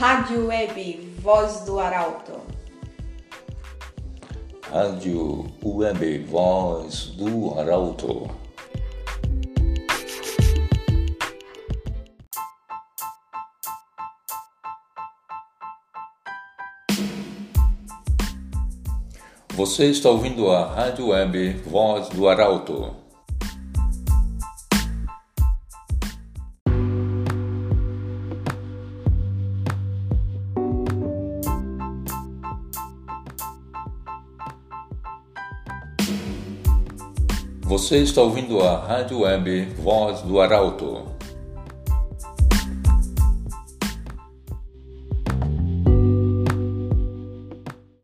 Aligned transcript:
Rádio 0.00 0.46
Web 0.46 1.14
Voz 1.18 1.60
do 1.66 1.78
Arauto. 1.78 2.40
Rádio 4.72 5.44
Web 5.62 6.24
Voz 6.24 7.12
do 7.18 7.58
Arauto. 7.60 8.30
Você 19.50 19.90
está 19.90 20.08
ouvindo 20.08 20.50
a 20.50 20.64
Rádio 20.64 21.08
Web 21.08 21.60
Voz 21.66 22.08
do 22.08 22.26
Arauto. 22.26 23.09
Você 37.70 37.98
está 37.98 38.20
ouvindo 38.20 38.60
a 38.60 38.78
Rádio 38.78 39.20
Web 39.20 39.74
Voz 39.78 40.22
do 40.22 40.40
Arauto. 40.40 41.19